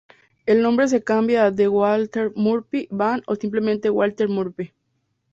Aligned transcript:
El 0.47 0.63
nombre 0.63 0.87
se 0.87 1.03
cambia 1.03 1.45
a 1.45 1.51
The 1.53 1.67
Walter 1.67 2.31
Murphy 2.35 2.87
Band 2.89 3.21
o 3.27 3.35
simplemente 3.35 3.87
Walter 3.91 4.27
Murphy. 4.27 4.73